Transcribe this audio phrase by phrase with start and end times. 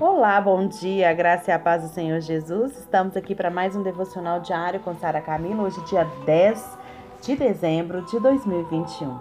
[0.00, 2.76] Olá, bom dia, graça e a paz do Senhor Jesus.
[2.76, 6.78] Estamos aqui para mais um devocional diário com Sara Camila, hoje dia 10
[7.22, 9.16] de dezembro de 2021.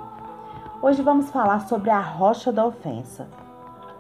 [0.82, 3.28] Hoje vamos falar sobre a rocha da ofensa.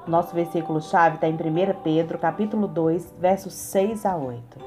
[0.07, 1.37] Nosso versículo-chave está em 1
[1.83, 4.57] Pedro, capítulo 2, versos 6 a 8.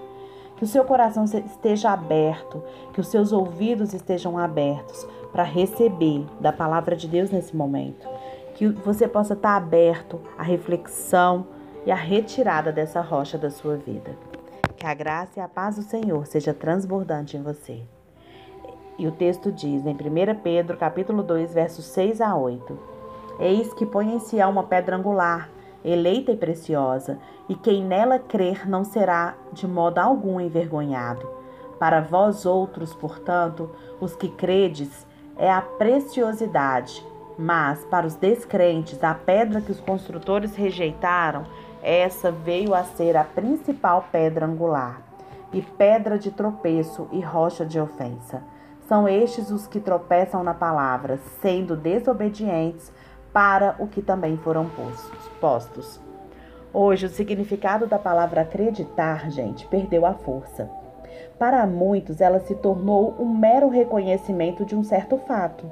[0.59, 2.62] Que o seu coração esteja aberto,
[2.93, 8.09] que os seus ouvidos estejam abertos para receber da palavra de Deus nesse momento.
[8.54, 11.55] Que você possa estar aberto à reflexão
[11.87, 14.11] e à retirada dessa rocha da sua vida.
[14.76, 17.81] Que a graça e a paz do Senhor seja transbordante em você.
[18.99, 22.79] E o texto diz em 1 Pedro, capítulo 2, versos 6 a 8:
[23.39, 25.49] Eis que põe em Sião uma pedra angular,
[25.85, 27.18] eleita e preciosa,
[27.49, 31.29] e quem nela crer não será de modo algum envergonhado.
[31.79, 35.06] Para vós outros, portanto, os que credes,
[35.37, 37.06] é a preciosidade,
[37.39, 41.45] mas para os descrentes, a pedra que os construtores rejeitaram,
[41.86, 45.00] essa veio a ser a principal pedra angular,
[45.53, 48.42] e pedra de tropeço e rocha de ofensa.
[48.89, 52.92] São estes os que tropeçam na palavra, sendo desobedientes
[53.33, 54.69] para o que também foram
[55.41, 56.01] postos.
[56.73, 60.69] Hoje, o significado da palavra acreditar, gente, perdeu a força.
[61.39, 65.70] Para muitos, ela se tornou um mero reconhecimento de um certo fato.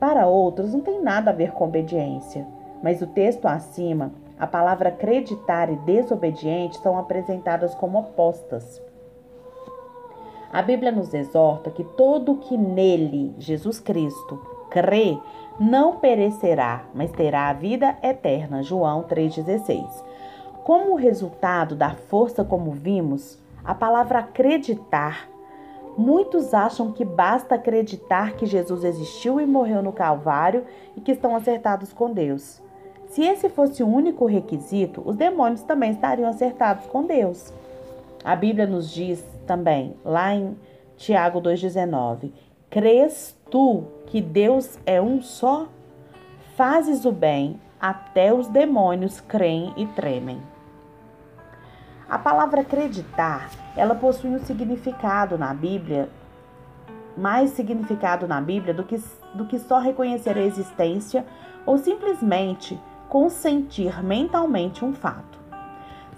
[0.00, 2.46] Para outros, não tem nada a ver com obediência.
[2.82, 8.82] Mas o texto acima, a palavra acreditar e desobediente são apresentadas como opostas.
[10.52, 15.18] A Bíblia nos exorta que todo que nele, Jesus Cristo, crê,
[15.58, 18.62] não perecerá, mas terá a vida eterna.
[18.62, 19.86] João 3,16.
[20.64, 25.28] Como resultado da força, como vimos, a palavra acreditar.
[25.96, 30.64] Muitos acham que basta acreditar que Jesus existiu e morreu no Calvário
[30.94, 32.60] e que estão acertados com Deus.
[33.08, 37.52] Se esse fosse o único requisito, os demônios também estariam acertados com Deus.
[38.24, 40.56] A Bíblia nos diz também, lá em
[40.96, 42.32] Tiago 2,19:
[42.68, 45.68] Crês tu que Deus é um só?
[46.56, 50.40] Fazes o bem, até os demônios creem e tremem.
[52.08, 56.08] A palavra acreditar, ela possui um significado na Bíblia,
[57.16, 59.02] mais significado na Bíblia do que,
[59.34, 61.24] do que só reconhecer a existência
[61.64, 62.78] ou simplesmente
[63.08, 65.38] consentir mentalmente um fato.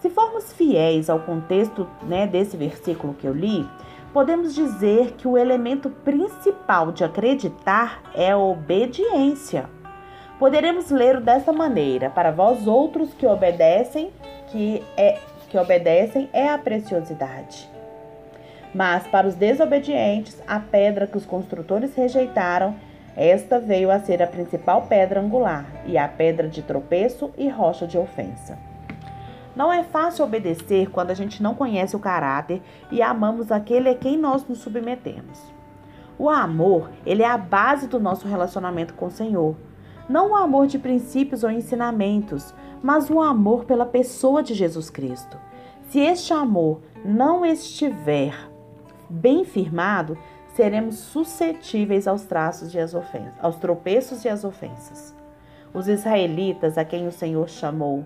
[0.00, 3.69] Se formos fiéis ao contexto né, desse versículo que eu li,
[4.12, 9.69] podemos dizer que o elemento principal de acreditar é a obediência.
[10.38, 14.12] Poderemos ler dessa maneira: para vós outros que obedecem,
[14.53, 17.69] que é que obedecem é a preciosidade.
[18.75, 22.77] Mas para os desobedientes, a pedra que os construtores rejeitaram,
[23.21, 27.84] esta veio a ser a principal pedra angular, e a pedra de tropeço e rocha
[27.84, 28.56] de ofensa.
[29.56, 32.62] Não é fácil obedecer quando a gente não conhece o caráter
[32.93, 35.43] e amamos aquele a quem nós nos submetemos.
[36.17, 39.57] O amor, ele é a base do nosso relacionamento com o Senhor.
[40.09, 45.37] Não o amor de princípios ou ensinamentos, mas o amor pela pessoa de Jesus Cristo.
[45.89, 48.33] Se este amor não estiver
[49.11, 50.17] bem firmado,
[50.59, 55.15] seremos suscetíveis aos traços e às ofensas, aos tropeços e às ofensas.
[55.73, 58.05] Os israelitas, a quem o Senhor chamou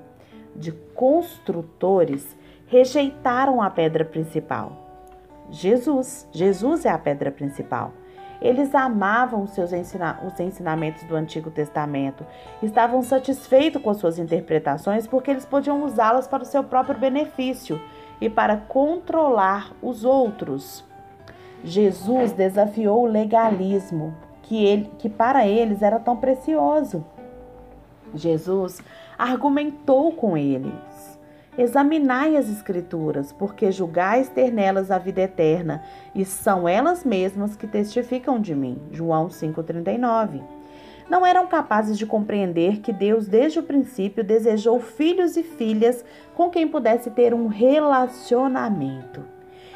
[0.54, 2.36] de construtores,
[2.66, 4.76] rejeitaram a pedra principal.
[5.50, 7.94] Jesus, Jesus é a pedra principal.
[8.38, 12.26] Eles amavam os seus ensina os ensinamentos do Antigo Testamento,
[12.62, 17.80] estavam satisfeitos com suas interpretações porque eles podiam usá-las para o seu próprio benefício
[18.20, 20.91] e para controlar os outros.
[21.64, 27.04] Jesus desafiou o legalismo, que, ele, que para eles era tão precioso.
[28.14, 28.80] Jesus
[29.18, 31.02] argumentou com eles
[31.56, 35.82] Examinai as Escrituras, porque julgais ter nelas a vida eterna,
[36.14, 38.80] e são elas mesmas que testificam de mim.
[38.90, 40.42] João 5,39.
[41.10, 46.02] Não eram capazes de compreender que Deus, desde o princípio, desejou filhos e filhas
[46.34, 49.22] com quem pudesse ter um relacionamento.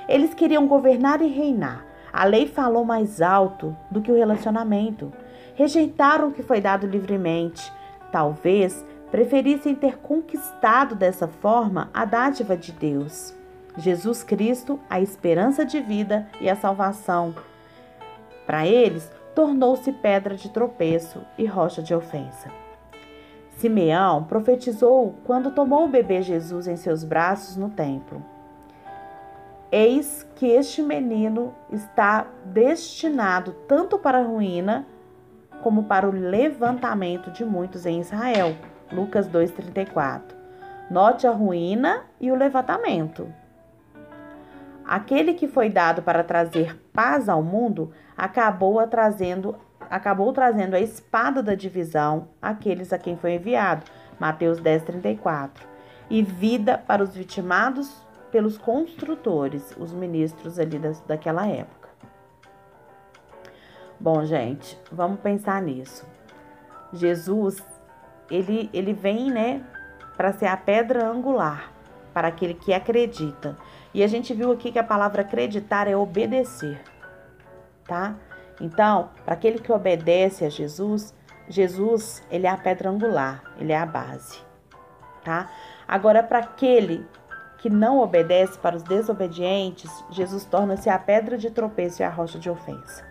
[0.09, 1.85] Eles queriam governar e reinar.
[2.13, 5.13] A lei falou mais alto do que o relacionamento.
[5.55, 7.73] Rejeitaram o que foi dado livremente.
[8.11, 13.35] Talvez preferissem ter conquistado dessa forma a dádiva de Deus.
[13.77, 17.35] Jesus Cristo, a esperança de vida e a salvação.
[18.47, 22.51] Para eles, tornou-se pedra de tropeço e rocha de ofensa.
[23.59, 28.25] Simeão profetizou quando tomou o bebê Jesus em seus braços no templo.
[29.71, 34.87] Eis que este menino está destinado tanto para a ruína
[35.63, 38.57] como para o levantamento de muitos em Israel.
[38.93, 40.23] Lucas 2,34.
[40.89, 43.29] Note a ruína e o levantamento.
[44.87, 49.57] Aquele que foi dado para trazer paz ao mundo acabou trazendo
[49.91, 53.85] acabou trazendo a espada da divisão àqueles a quem foi enviado.
[54.19, 55.67] Mateus 10:34.
[56.09, 61.89] E vida para os vitimados pelos construtores, os ministros ali daquela época.
[63.99, 66.07] Bom, gente, vamos pensar nisso.
[66.93, 67.63] Jesus,
[68.31, 69.65] ele, ele vem, né,
[70.17, 71.77] para ser a pedra angular
[72.17, 73.59] para aquele que acredita.
[73.93, 76.83] E a gente viu aqui que a palavra acreditar é obedecer,
[77.85, 78.17] tá?
[78.59, 81.15] Então, para aquele que obedece a Jesus,
[81.47, 84.41] Jesus, ele é a pedra angular, ele é a base,
[85.23, 85.51] tá?
[85.87, 87.07] Agora, para aquele
[87.67, 92.39] que não obedece, para os desobedientes, Jesus torna-se a pedra de tropeço e a rocha
[92.39, 93.05] de ofensa.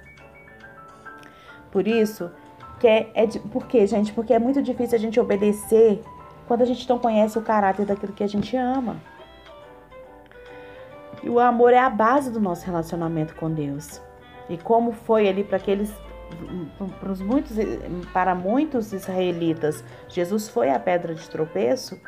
[1.70, 2.32] Por isso,
[2.80, 4.14] que é, é por quê, gente?
[4.14, 6.02] Porque é muito difícil a gente obedecer
[6.48, 8.96] quando a gente não conhece o caráter daquilo que a gente ama.
[11.22, 14.02] E o amor é a base do nosso relacionamento com Deus.
[14.48, 15.94] E como foi ali para aqueles
[17.00, 17.58] para muitos,
[18.14, 22.00] para muitos israelitas, Jesus foi a pedra de tropeço,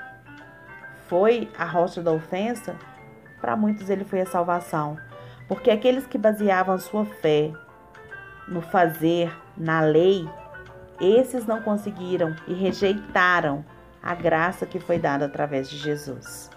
[1.08, 2.76] foi a rocha da ofensa,
[3.42, 4.98] para muitos ele foi a salvação.
[5.48, 7.52] Porque aqueles que baseavam sua fé
[8.48, 10.28] no fazer, na lei,
[11.00, 13.64] esses não conseguiram e rejeitaram
[14.02, 16.50] a graça que foi dada através de Jesus.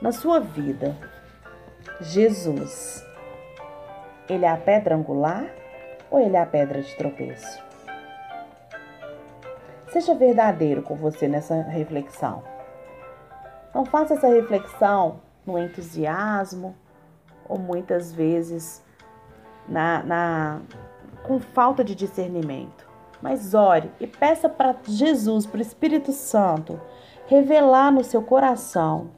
[0.00, 0.96] Na sua vida,
[2.00, 3.04] Jesus,
[4.28, 5.44] ele é a pedra angular
[6.10, 7.67] ou ele é a pedra de tropeço?
[9.90, 12.42] Seja verdadeiro com você nessa reflexão.
[13.74, 16.74] Não faça essa reflexão no entusiasmo
[17.48, 18.84] ou muitas vezes
[19.66, 20.60] na, na
[21.22, 22.86] com falta de discernimento.
[23.20, 26.80] Mas ore e peça para Jesus, para o Espírito Santo,
[27.26, 29.10] revelar no seu coração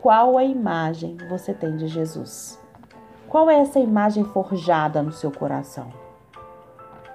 [0.00, 2.58] qual a imagem você tem de Jesus.
[3.28, 5.92] Qual é essa imagem forjada no seu coração?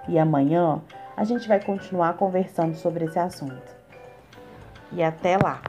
[0.08, 0.82] E amanhã
[1.16, 3.76] a gente vai continuar conversando sobre esse assunto.
[4.92, 5.62] E até lá!